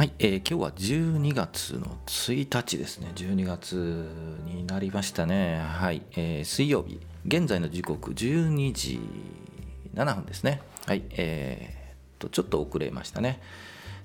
[0.00, 3.12] はい、えー、今日は12月の1日ですね。
[3.14, 4.08] 12月
[4.46, 5.60] になりましたね。
[5.62, 8.98] はい、えー、水曜日現在の時刻12時
[9.92, 10.62] 7分ですね。
[10.86, 13.42] はいえー、とちょっと遅れましたね。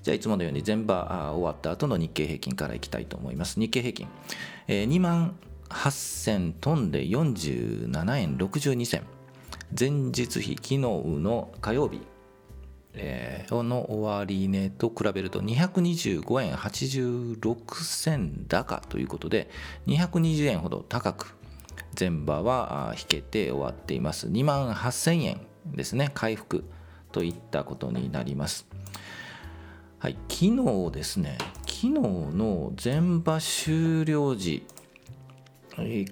[0.02, 3.58] じゃあいつものように全場終わった後の日経平均からいきたいと思います。
[3.58, 4.06] 日経平均、
[4.68, 5.34] えー、2万
[5.70, 9.02] 8000飛んで47円62銭。
[9.80, 12.02] 前日比昨日の火曜日
[12.96, 19.50] えー、の終値と比べると225円86銭高ということで
[19.86, 21.36] 220円ほど高く
[21.98, 24.28] 前場は引けて終わっています。
[24.28, 26.64] 2万8000円ですね回復
[27.12, 28.66] といったことになります。
[29.98, 34.66] はい昨日ですね昨日の前場終了時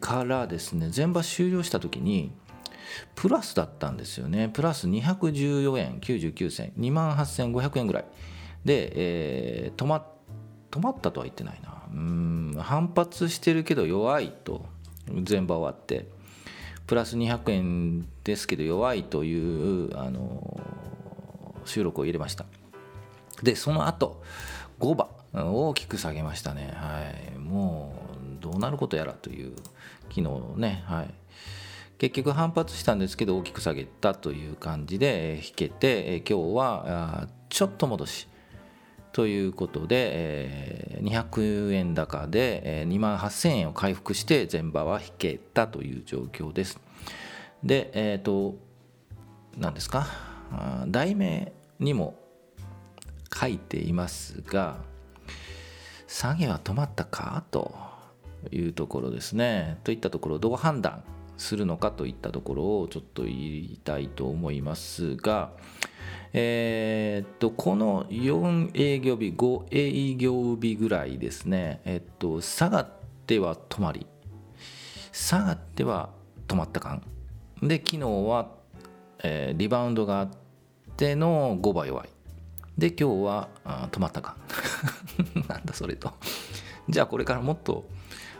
[0.00, 2.32] からですね前場終了した時に
[3.14, 4.48] プラスだったんですよね。
[4.48, 8.04] プラス214円99銭2万8500円ぐらい。
[8.64, 10.06] で、えー、止ま
[10.70, 11.82] 止まったとは言ってないな。
[11.92, 14.66] うん反発してるけど弱いと
[15.22, 16.08] 全場終わって。
[16.86, 20.60] プラス200円ですけど弱いというあの
[21.64, 22.44] 収録を入れました。
[23.42, 24.22] でその後
[24.80, 25.08] 5番。
[25.36, 26.72] 大きく下げましたね。
[26.76, 27.02] は
[27.34, 27.38] い。
[27.38, 27.92] も
[28.38, 29.56] うどうなることやらという
[30.10, 30.22] 昨日
[30.56, 31.14] ねはい。
[31.98, 38.28] 結局反発したんですけど大きく下げたという感じで引けて今日はちょっと戻し
[39.12, 46.80] ということで200円高で2万8000円を回復して前場は引けたという状況です。
[47.62, 48.56] で、えっ、ー、と、
[49.56, 50.06] 何ですか？
[50.88, 52.16] 題名にも
[53.32, 54.76] 書いていますが
[56.06, 57.44] 下げは止まったか？
[57.52, 57.72] と
[58.50, 59.78] いうところですね。
[59.84, 61.04] といったところどう判断
[61.44, 65.52] するのかといったところをちょっと言いたいと思いますが、
[66.32, 72.88] えー、っとこの4営業日5営業日ぐらいですね、えっと、下がっ
[73.26, 74.06] ては止まり
[75.12, 76.10] 下がっては
[76.48, 77.02] 止まった感。
[77.62, 78.50] で昨日は、
[79.22, 80.30] えー、リバウンドがあっ
[80.96, 82.08] ての5倍弱い。
[82.76, 84.34] で今日はあ止まった感。
[85.48, 86.12] なんだそれと。
[86.88, 87.84] じゃあこれからもっと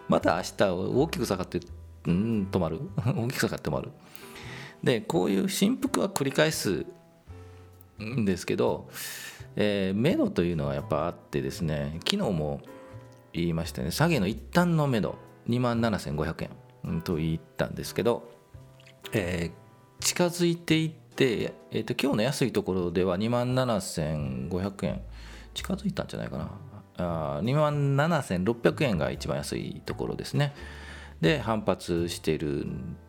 [0.08, 1.60] また明日大きく下がって
[2.06, 2.80] うん止まる？
[3.16, 3.90] 大きく下がって止まる。
[4.82, 6.84] でこういう振幅は繰り返す
[8.02, 8.88] んですけど、
[9.56, 12.60] えー、目処というのはやっぱあってですね昨日も
[13.32, 15.16] 言いましたね下げの一旦の目処
[15.48, 16.48] 2万7500
[16.82, 18.30] 円と言ったんですけど、
[19.12, 25.02] えー、近づいていって、えーと、今日の安いところでは2万7500円
[25.54, 26.50] 近づいたんじゃないかな。
[26.96, 30.54] あ2万7600円が一番安いところですね。
[31.24, 32.66] で反発している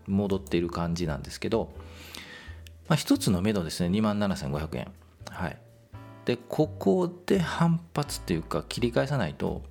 [0.07, 1.73] 戻っている感じなんですけど、
[2.87, 4.87] まあ、一つの目処ですね2万7500円。
[5.29, 5.57] はい。
[6.23, 9.63] でここで反発っていうか切り返さないと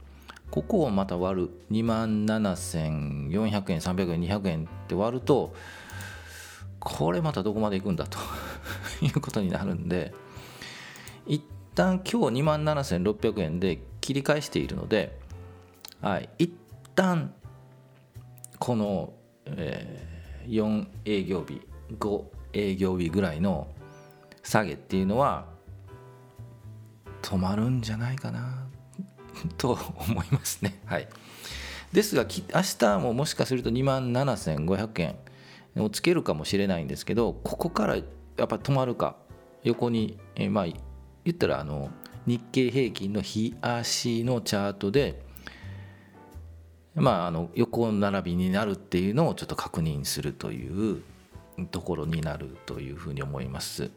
[0.50, 1.50] ここをまた割る。
[1.70, 5.54] 2万7400円300円200円って割ると
[6.78, 8.18] これまたどこまでいくんだと。
[9.00, 10.12] いうことになるんで
[11.26, 11.42] 一
[11.74, 15.18] 旦今日2万7600円で切り返しているので、
[16.02, 16.52] はい、一
[16.94, 17.32] 旦
[18.64, 19.12] この、
[19.44, 21.60] えー、4営業日
[21.98, 23.68] 5営業日ぐらいの
[24.42, 25.44] 下げっていうのは
[27.20, 28.66] 止まるんじゃないかな
[29.58, 30.80] と思いますね。
[30.86, 31.08] はい、
[31.92, 35.14] ですが明日ももしかすると2万7500
[35.76, 38.02] 円をつけるかもしれないんですけどここからや
[38.44, 39.16] っぱ止まるか
[39.62, 41.90] 横に、えー、まあ言ったらあの
[42.24, 45.22] 日経平均の日足のチャートで
[46.94, 51.02] まあ、あの横並びになるっていうのをちょっと確認するという
[51.70, 53.90] ところになるというふうに思います。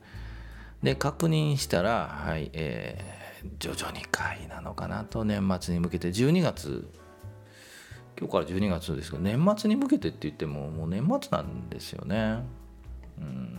[0.82, 6.10] で確認したら、はいえー、徐々に買いなのかなと年末に向けて。
[6.10, 6.88] 12月
[8.20, 12.40] 今日から12月ですけど年末に向けてって言ってももう年末なんですよね。
[13.20, 13.58] うん。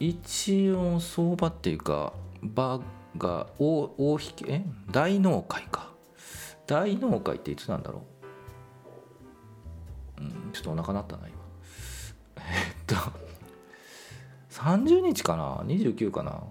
[0.00, 2.80] 一応相場っていうか場
[3.18, 4.64] が大大引きえ？
[4.90, 5.92] 大納会か。
[6.68, 8.04] 大納会っていつなんだろ
[10.18, 10.22] う？
[10.22, 11.36] うんちょっとお腹鳴ったな今。
[12.36, 12.42] えっ
[12.86, 12.94] と
[14.50, 16.42] 30日かな？29かな？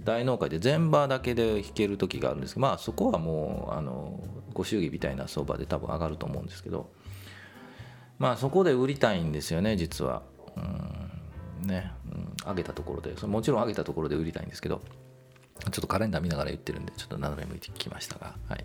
[0.00, 4.20] 大納会で全場だけで弾ける時があるんですけどまあそこはもうあの
[4.52, 6.90] ご祝儀みたいな相場で多分上がると思うんですけど
[8.18, 10.22] まあそこで売りたいんですよね実は。
[10.56, 10.60] う
[11.64, 13.14] んね、うん、上げたところで。
[13.26, 14.82] もちろん上げたところで売りたいんですけど
[15.58, 18.34] ちょっとカレンダー見ながら言ってるんで、ちょっと斜め向いてきましたが。
[18.48, 18.64] はい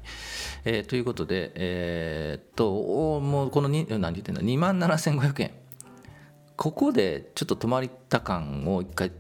[0.66, 5.52] えー、ということで、えー、っと、もうこの何て言ってんだ、2万7500円。
[6.56, 9.12] ここでちょっと止まりた感を一回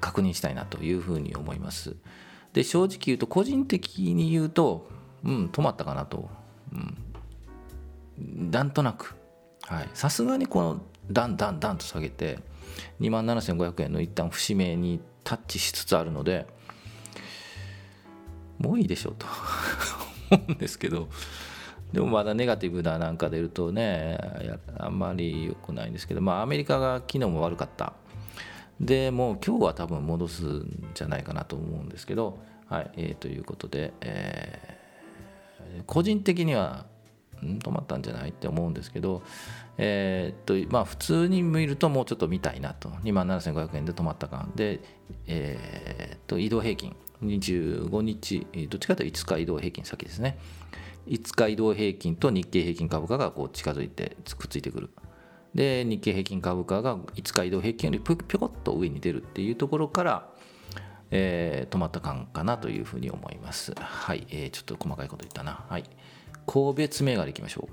[0.00, 1.96] 確認したいなというふうに思います。
[2.52, 4.88] で正直言うと個人的に言うと
[5.24, 6.30] うん止まったかなと、
[6.72, 9.16] うん、なんとなく
[9.92, 12.38] さすがにこのダンダンダンと下げて
[13.00, 16.46] 2万7500円の一旦節目にタッチしつつあるので
[18.58, 19.26] もういいでしょうと。
[20.30, 21.08] 思うんですけど。
[21.92, 24.18] でもまだネガティブななんか出るとね
[24.78, 26.20] あんまり良くないんですけど。
[26.20, 27.92] まあアメリカが昨日も悪かった。
[28.80, 32.38] でもう今日は多分戻すんじゃないかなと思うんですけど。
[32.68, 36.86] はい、えー、ということで、えー、個人的には
[37.42, 39.22] 止まったんじゃないって思うんですけど、
[39.76, 42.88] えー、っとまあ普通に見るともうちょっと見たいなと。
[42.88, 44.48] 2万7500円で止まったか。
[44.56, 44.80] で、
[45.26, 46.96] えー、っと移動平均。
[47.26, 50.38] 25日どっちかというと5日移動平均先ですね
[51.06, 54.90] 5日移動平均と日経平均株価がこう近づいてくっついてくる
[55.54, 60.28] で日経平均株価が5日移動平均よりぴょこっと上に出るっていうところから、
[61.10, 65.84] えー、止まった感かなというふうに思いますはい、えー、ちょっと細かいこと言ったなはい
[66.46, 67.68] 個別銘柄いきましょ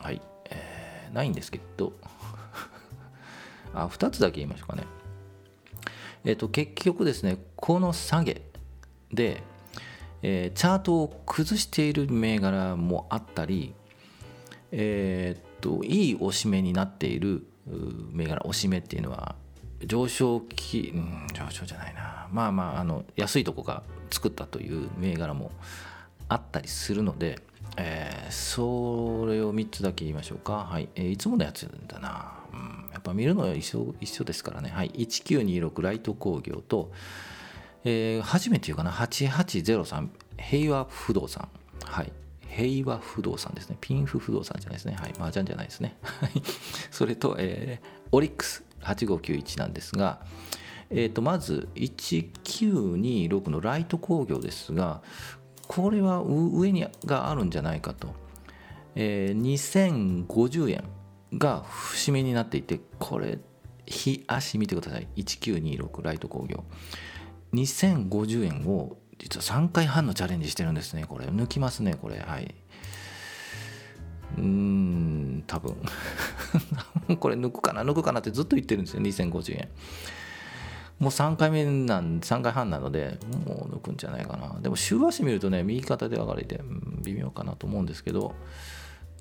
[0.00, 0.20] うはい、
[0.50, 1.94] えー、ないんですけど
[3.72, 4.84] あ2つだけ言いましょうかね
[6.24, 8.42] えっ、ー、と結局ですねこの下げ
[9.14, 9.42] で、
[10.22, 13.74] えー、チャートを崩している銘柄もあったり
[14.76, 17.46] えー、といい押し目になっている
[18.12, 19.36] 銘柄押し目っていうのは
[19.86, 22.26] 上昇期、うん、上昇じゃないな。
[22.32, 25.52] まあまああの安いとこが作ったという銘柄も
[26.28, 27.38] あったりするので、
[27.76, 30.64] えー、それを3つだけ言いましょうか。
[30.68, 34.70] はい、えー、いつものやつだな、うん、やっぱ見るのは一緒一緒ですからね。
[34.70, 34.90] はい。
[34.90, 36.90] 1926ライト工業と、
[37.84, 40.08] えー、初めて言うかな？8803
[40.38, 41.48] 平和不動産
[41.84, 42.12] はい
[42.54, 43.76] 平和不動産ですね。
[43.80, 44.94] ピンフ不動産じゃないですね。
[44.94, 45.12] はい。
[45.18, 45.96] 麻雀じゃないですね。
[46.92, 50.24] それと、えー、オリックス8591なんですが、
[50.90, 55.02] えー、とまず1926のライト工業ですが、
[55.66, 58.14] これは上にがあるんじゃないかと。
[58.94, 60.84] えー、2050円
[61.36, 63.40] が節目になっていて、これ、
[63.86, 65.08] 日足見てください。
[65.16, 66.62] 1926ライト工業。
[67.54, 71.04] 2050円を実は3回半のチャレンジしてるんですね。
[71.06, 72.18] これ抜きますねこれ。
[72.18, 72.54] はい。
[74.36, 75.76] うーん多分。
[77.18, 79.68] これ抜くかな抜くかなってずっと言ってるんですよ2050円。
[80.98, 84.60] もう3回目なん3回半なのでもう抜くんじゃないかな。
[84.60, 86.60] でも週足見るとね右肩で上がりで、
[87.02, 88.34] 微妙かなと思うんですけど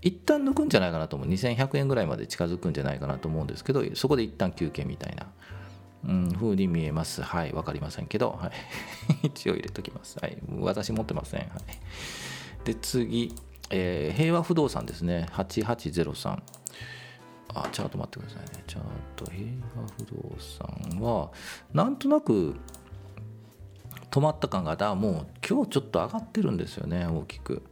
[0.02, 1.30] 一旦抜くんじゃないかなと思う。
[1.30, 5.28] 2100円ぐらいまで近づくんじゃないかなと思うんですけどそこで一旦休憩みたいな。
[6.06, 7.22] うん、風に見えます。
[7.22, 8.52] はい、わかりませんけど、は
[9.24, 10.20] い、 一応入れときます。
[10.22, 11.40] はい、私持ってません。
[11.42, 13.34] はい、で、次、
[13.70, 16.42] えー、平和不動産ですね、8803。
[17.56, 18.64] あ、チャート待ってくださいね。
[18.68, 18.84] チャー
[19.16, 21.32] ト、平和不動産は、
[21.74, 22.56] なんとなく
[24.12, 27.64] 止まった感が、だもう今日ちょっと上がってるんですよね、大きく。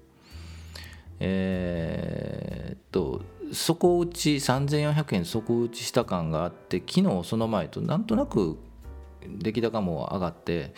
[1.20, 3.22] えー、っと、
[3.54, 8.58] 底打ち3400円底打ちした感があって昨日その前となんとなく
[9.28, 10.74] 出来高も上がって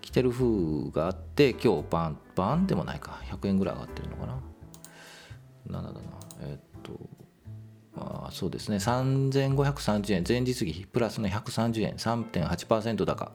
[0.00, 4.40] 来てる風があって今日バンバンでもないか100円ぐらい上がってるのかな。
[5.68, 5.92] 7だな。
[6.42, 6.92] え、っと
[7.96, 8.76] あそうですね。
[8.76, 10.24] 3530円。
[10.26, 11.94] 前日比プラスの130円。
[11.94, 13.32] 3.8%高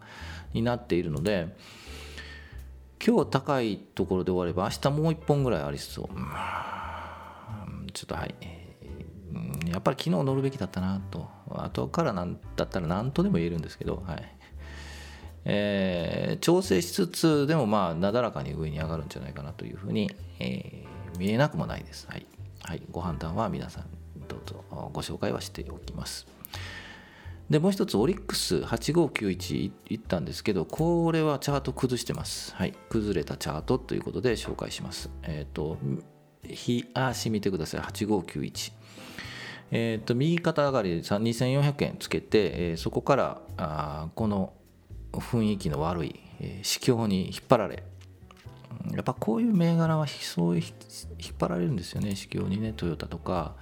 [0.53, 1.55] になっているので
[3.05, 6.07] 今日高いところで終われば明日もう1本ぐらいありそう、
[7.93, 8.58] ちょっとはい。
[9.71, 11.27] やっぱり昨日乗るべきだったなと。
[11.49, 14.35] 後からなんだったら何とでも言えるんですけど、はい。
[15.45, 22.25] えー、調整しつつでもまあなだらかに上に上がるんじゃないかなというふうに、えー、見えなくもないです、はい。
[22.63, 23.85] はい、ご判断は皆さん
[24.27, 26.27] どうぞご紹介はしておきます。
[27.49, 32.53] でもう一つオリックス8591いったんですけどこれはチャート崩してます。
[32.55, 32.73] はい。
[32.89, 35.09] 崩れたチャートということで紹介します。
[35.23, 35.77] えっ、ー、と
[36.43, 37.81] 日足見てください。
[37.81, 38.73] 8591
[39.71, 44.53] えー、と右肩上がりで2400円つけて、えー、そこからあこの
[45.11, 46.19] 雰囲気の悪い、
[46.63, 47.83] 市況に引っ張られ。
[48.91, 50.65] やっぱこういう銘柄はそう引っ
[51.39, 52.15] 張られるんですよね。
[52.15, 53.55] 市況にねトヨタとか。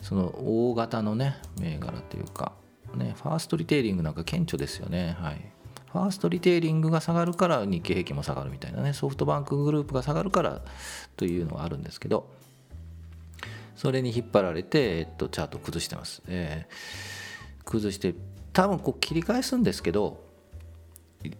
[0.00, 2.52] その大型のね銘柄というか
[2.96, 5.16] ねファーストリテイリングなんか顕著ですよね。
[5.18, 5.52] はい。
[5.92, 10.62] ファーストリテイリングが下がるから日経平均も下がるみたいなねソフトバンクグループが下がるから
[11.16, 12.30] というのがあるんですけど
[13.76, 18.14] それに引っ張られて、えっと、チャート崩してます、えー、崩して
[18.52, 20.32] 多分こう切り返すんですけど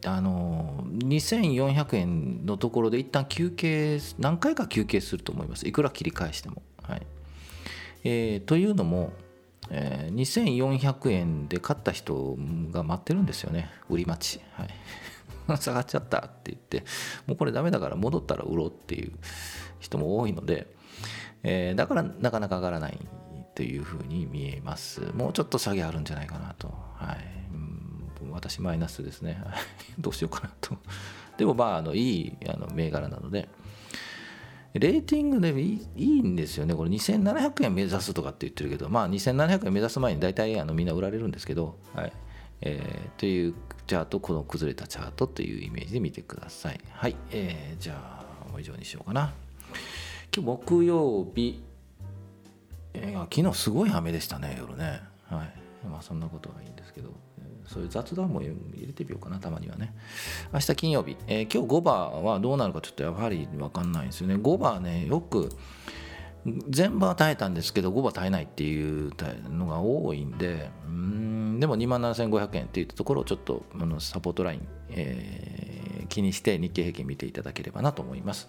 [0.04, 5.66] あの2400円のところで一旦休憩何回か休憩すると思います。
[5.66, 7.06] いくら切り返しても、はい。
[8.04, 9.12] えー、というのも、
[9.70, 12.36] えー、2400円で買った人
[12.70, 13.70] が待ってるんですよね。
[13.88, 14.68] 売り待ち、はい。
[15.58, 16.84] 下がっちゃったって言って
[17.26, 19.12] もうこれダメだから戻ったら売ろうっていう
[19.80, 20.72] 人も多いので、
[21.42, 22.98] えー、だからなかなか上がらない
[23.54, 25.00] というふうに見えます。
[25.14, 26.68] もうちょっと下げあるんじゃないかなと。
[26.68, 27.18] はい。
[27.52, 29.42] うん私マイナスですね。
[29.98, 30.76] どうしようかなと。
[31.36, 33.48] でもまああのいいあの銘柄なので。
[34.74, 42.12] レーティングでいいいいんですよね、これ2700円目指すとかって言ってるけど、まあ、2700円目指す前に大体あのみんな売られるんですけど、はい。
[42.62, 43.54] えー、という
[43.86, 46.80] チャート、この崩れたチャートというイメージで見てください。
[46.90, 49.34] はい、えー、じゃあ、もう以上にしようかな。
[50.34, 51.62] 今日木曜日、
[52.94, 55.02] えー、昨日すごい雨でしたね、夜ね。
[55.26, 55.86] はい。
[55.86, 57.10] まあそんなことはいいんですけど、
[57.66, 59.94] そういう雑談も入れてみようかな、たまにはね。
[60.50, 64.36] 明日金曜日、えー、今日5番はどうなるかちょっとやはり分かんないんですよね。
[64.36, 65.50] 5番ね、よく
[66.70, 69.12] 全部は耐えたんですけど、5番耐えないっていう
[69.50, 78.48] のが多いんで、うんでも2万7500円っていったところをちょっとあのサポートライン、えー、気にして日経平均見ていただければなと思います。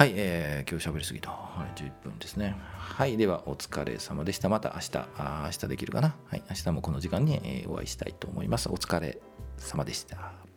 [0.00, 1.28] はい、えー、今日喋りすぎた。
[1.28, 2.56] はい、11分ですね。
[2.78, 4.48] はい、ではお疲れ様でした。
[4.48, 6.16] また明日、あ明日できるかな。
[6.24, 8.70] はい、明日もこの時間にお会いしたいと思います。
[8.70, 9.18] お疲れ
[9.58, 10.49] 様でした。